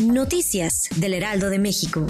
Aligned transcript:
Noticias 0.00 0.88
del 0.96 1.14
Heraldo 1.14 1.50
de 1.50 1.58
México. 1.58 2.06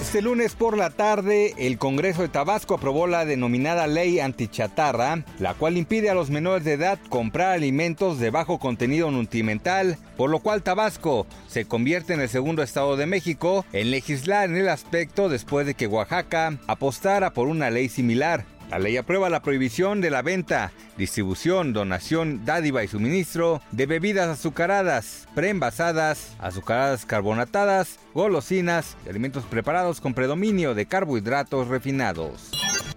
Este 0.00 0.22
lunes 0.22 0.54
por 0.54 0.76
la 0.76 0.90
tarde, 0.90 1.54
el 1.58 1.76
Congreso 1.76 2.22
de 2.22 2.28
Tabasco 2.28 2.74
aprobó 2.74 3.06
la 3.08 3.24
denominada 3.24 3.88
ley 3.88 4.20
antichatarra, 4.20 5.24
la 5.40 5.54
cual 5.54 5.76
impide 5.76 6.08
a 6.08 6.14
los 6.14 6.30
menores 6.30 6.64
de 6.64 6.74
edad 6.74 6.98
comprar 7.08 7.50
alimentos 7.50 8.20
de 8.20 8.30
bajo 8.30 8.60
contenido 8.60 9.10
nutrimental, 9.10 9.98
por 10.16 10.30
lo 10.30 10.38
cual 10.38 10.62
Tabasco 10.62 11.26
se 11.48 11.64
convierte 11.64 12.14
en 12.14 12.20
el 12.20 12.28
segundo 12.28 12.62
estado 12.62 12.96
de 12.96 13.06
México 13.06 13.66
en 13.72 13.90
legislar 13.90 14.48
en 14.48 14.56
el 14.56 14.68
aspecto 14.68 15.28
después 15.28 15.66
de 15.66 15.74
que 15.74 15.88
Oaxaca 15.88 16.58
apostara 16.68 17.32
por 17.32 17.48
una 17.48 17.70
ley 17.70 17.88
similar. 17.88 18.44
La 18.70 18.78
ley 18.78 18.96
aprueba 18.96 19.30
la 19.30 19.42
prohibición 19.42 20.00
de 20.00 20.10
la 20.10 20.22
venta, 20.22 20.72
distribución, 20.96 21.72
donación, 21.72 22.44
dádiva 22.44 22.82
y 22.82 22.88
suministro 22.88 23.60
de 23.70 23.86
bebidas 23.86 24.28
azucaradas, 24.28 25.28
preenvasadas, 25.34 26.34
azucaradas 26.38 27.06
carbonatadas, 27.06 27.98
golosinas 28.14 28.96
y 29.06 29.10
alimentos 29.10 29.44
preparados 29.44 30.00
con 30.00 30.14
predominio 30.14 30.74
de 30.74 30.86
carbohidratos 30.86 31.68
refinados. 31.68 32.50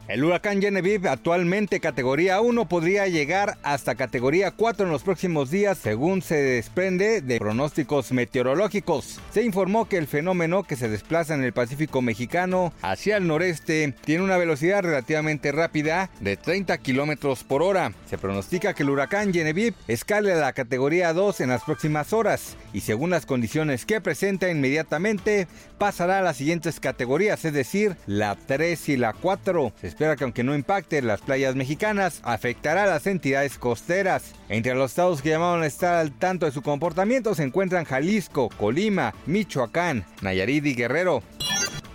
El 0.08 0.24
huracán 0.24 0.62
Genevieve, 0.62 1.10
actualmente 1.10 1.82
categoría 1.82 2.40
1, 2.40 2.70
podría 2.70 3.08
llegar 3.10 3.58
hasta 3.62 3.96
categoría 3.96 4.52
4 4.52 4.86
en 4.86 4.92
los 4.94 5.04
próximos 5.04 5.52
días, 5.52 5.80
según 5.80 6.22
se 6.22 6.36
desprende 6.36 7.20
de 7.20 7.40
pronósticos 7.40 8.14
meteorológicos. 8.14 9.20
Se 9.32 9.44
informó 9.44 9.90
que 9.90 9.98
el 9.98 10.08
fenómeno 10.08 10.64
que 10.64 10.78
se 10.78 10.88
desplaza 10.88 11.34
en 11.34 11.44
el 11.44 11.52
Pacífico 11.52 12.02
mexicano 12.02 12.72
hacia 12.82 13.18
el 13.18 13.28
noreste 13.28 13.94
tiene 14.06 14.24
una 14.24 14.38
velocidad 14.38 14.82
relativamente 14.82 15.52
rápida 15.52 16.10
de 16.22 16.38
30 16.38 16.78
kilómetros 16.78 17.44
por 17.44 17.62
hora. 17.62 17.92
Se 18.10 18.18
pronostica 18.18 18.74
que 18.74 18.84
el 18.84 18.92
huracán 18.92 19.34
Genevieve 19.34 19.76
escale 19.90 20.32
a 20.32 20.38
la 20.38 20.54
categoría 20.54 21.12
2 21.12 21.42
en 21.42 21.50
las 21.50 21.64
próximas 21.64 22.14
horas 22.14 22.56
y, 22.72 22.80
según 22.80 23.10
las 23.10 23.26
condiciones 23.26 23.86
que 23.86 24.00
presenta 24.00 24.50
inmediatamente, 24.50 25.50
pasará 25.78 26.20
a 26.20 26.22
las 26.22 26.38
siguientes 26.38 26.80
categorías, 26.80 27.44
es 27.44 27.52
decir, 27.52 27.98
la 28.06 28.36
3 28.36 28.88
y 28.88 28.96
la 28.96 29.12
4 29.12 29.74
espera 29.98 30.16
que 30.16 30.26
aunque 30.26 30.44
no 30.44 30.54
impacte 30.54 31.02
las 31.02 31.22
playas 31.22 31.56
mexicanas, 31.56 32.22
afectará 32.24 32.84
a 32.84 32.86
las 32.86 33.08
entidades 33.08 33.58
costeras. 33.58 34.36
Entre 34.48 34.76
los 34.76 34.92
estados 34.92 35.24
que 35.24 35.30
llamaron 35.30 35.64
a 35.64 35.66
estar 35.66 35.96
al 35.96 36.12
tanto 36.12 36.46
de 36.46 36.52
su 36.52 36.62
comportamiento 36.62 37.34
se 37.34 37.42
encuentran 37.42 37.84
Jalisco, 37.84 38.50
Colima, 38.60 39.16
Michoacán, 39.26 40.06
Nayarit 40.22 40.68
y 40.68 40.76
Guerrero. 40.76 41.24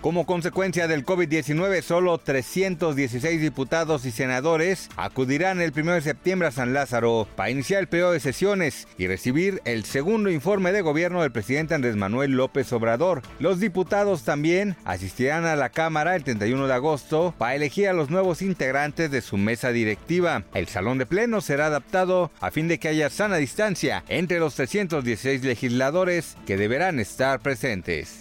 Como 0.03 0.25
consecuencia 0.25 0.89
del 0.89 1.05
COVID-19, 1.05 1.81
solo 1.81 2.17
316 2.17 3.39
diputados 3.39 4.03
y 4.03 4.11
senadores 4.11 4.89
acudirán 4.97 5.61
el 5.61 5.71
1 5.73 5.93
de 5.93 6.01
septiembre 6.01 6.49
a 6.49 6.51
San 6.51 6.73
Lázaro 6.73 7.25
para 7.37 7.51
iniciar 7.51 7.79
el 7.79 7.87
periodo 7.87 8.11
de 8.11 8.19
sesiones 8.19 8.85
y 8.97 9.07
recibir 9.07 9.61
el 9.63 9.85
segundo 9.85 10.29
informe 10.29 10.73
de 10.73 10.81
gobierno 10.81 11.21
del 11.21 11.31
presidente 11.31 11.73
Andrés 11.73 11.95
Manuel 11.95 12.33
López 12.33 12.73
Obrador. 12.73 13.21
Los 13.39 13.61
diputados 13.61 14.25
también 14.25 14.75
asistirán 14.83 15.45
a 15.45 15.55
la 15.55 15.69
Cámara 15.69 16.17
el 16.17 16.25
31 16.25 16.67
de 16.67 16.73
agosto 16.73 17.33
para 17.37 17.55
elegir 17.55 17.87
a 17.87 17.93
los 17.93 18.09
nuevos 18.09 18.41
integrantes 18.41 19.09
de 19.09 19.21
su 19.21 19.37
mesa 19.37 19.71
directiva. 19.71 20.43
El 20.53 20.67
salón 20.67 20.97
de 20.97 21.05
pleno 21.05 21.39
será 21.39 21.67
adaptado 21.67 22.29
a 22.41 22.51
fin 22.51 22.67
de 22.67 22.77
que 22.77 22.89
haya 22.89 23.09
sana 23.09 23.37
distancia 23.37 24.03
entre 24.09 24.39
los 24.39 24.55
316 24.55 25.45
legisladores 25.45 26.35
que 26.45 26.57
deberán 26.57 26.99
estar 26.99 27.39
presentes. 27.39 28.19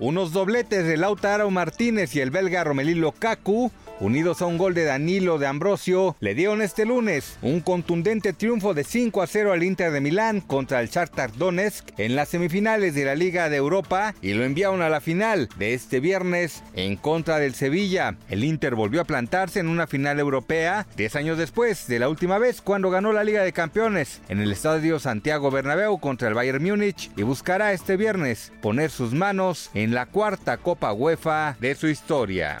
Unos 0.00 0.32
dobletes 0.32 0.86
de 0.86 0.96
Lautaro 0.96 1.50
Martínez 1.50 2.16
y 2.16 2.20
el 2.20 2.30
belga 2.30 2.64
Romelilo 2.64 3.12
Kaku 3.12 3.70
unidos 4.00 4.42
a 4.42 4.46
un 4.46 4.58
gol 4.58 4.74
de 4.74 4.84
Danilo 4.84 5.38
de 5.38 5.46
Ambrosio, 5.46 6.16
le 6.20 6.34
dieron 6.34 6.62
este 6.62 6.84
lunes 6.84 7.38
un 7.42 7.60
contundente 7.60 8.32
triunfo 8.32 8.74
de 8.74 8.84
5 8.84 9.22
a 9.22 9.26
0 9.26 9.52
al 9.52 9.62
Inter 9.62 9.92
de 9.92 10.00
Milán 10.00 10.40
contra 10.40 10.80
el 10.80 10.88
Shakhtar 10.88 11.32
Donetsk 11.36 11.86
en 11.98 12.16
las 12.16 12.30
semifinales 12.30 12.94
de 12.94 13.04
la 13.04 13.14
Liga 13.14 13.48
de 13.48 13.56
Europa 13.56 14.14
y 14.22 14.32
lo 14.32 14.44
enviaron 14.44 14.82
a 14.82 14.88
la 14.88 15.00
final 15.00 15.48
de 15.58 15.74
este 15.74 16.00
viernes 16.00 16.62
en 16.74 16.96
contra 16.96 17.38
del 17.38 17.54
Sevilla. 17.54 18.16
El 18.28 18.44
Inter 18.44 18.74
volvió 18.74 19.02
a 19.02 19.04
plantarse 19.04 19.60
en 19.60 19.68
una 19.68 19.86
final 19.86 20.18
europea 20.18 20.86
10 20.96 21.16
años 21.16 21.38
después 21.38 21.86
de 21.86 21.98
la 21.98 22.08
última 22.08 22.38
vez 22.38 22.60
cuando 22.60 22.90
ganó 22.90 23.12
la 23.12 23.24
Liga 23.24 23.42
de 23.42 23.52
Campeones 23.52 24.20
en 24.28 24.40
el 24.40 24.52
Estadio 24.52 24.98
Santiago 24.98 25.50
Bernabéu 25.50 25.98
contra 25.98 26.28
el 26.28 26.34
Bayern 26.34 26.62
Múnich 26.62 27.10
y 27.16 27.22
buscará 27.22 27.72
este 27.72 27.96
viernes 27.96 28.52
poner 28.62 28.90
sus 28.90 29.12
manos 29.12 29.70
en 29.74 29.94
la 29.94 30.06
cuarta 30.06 30.56
Copa 30.56 30.92
UEFA 30.92 31.56
de 31.60 31.74
su 31.74 31.88
historia. 31.88 32.60